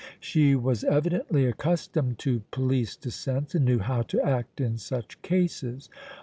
[0.19, 5.91] She was evidently accustomed to police descents and knew how to act in such cases.